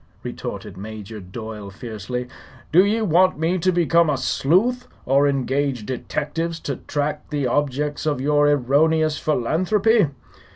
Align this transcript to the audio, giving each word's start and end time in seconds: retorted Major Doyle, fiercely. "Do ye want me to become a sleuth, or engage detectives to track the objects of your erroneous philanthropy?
retorted 0.23 0.77
Major 0.77 1.19
Doyle, 1.19 1.69
fiercely. 1.69 2.27
"Do 2.71 2.83
ye 2.83 3.03
want 3.03 3.37
me 3.37 3.59
to 3.59 3.71
become 3.71 4.09
a 4.09 4.17
sleuth, 4.17 4.87
or 5.05 5.27
engage 5.27 5.85
detectives 5.85 6.59
to 6.61 6.77
track 6.77 7.29
the 7.29 7.45
objects 7.45 8.07
of 8.07 8.19
your 8.19 8.47
erroneous 8.47 9.19
philanthropy? 9.19 10.07